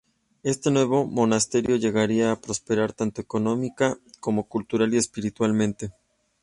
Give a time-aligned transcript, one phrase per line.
[0.41, 5.91] Este nuevo monasterio llegaría a prosperar tanto económica como cultural y espiritualmente.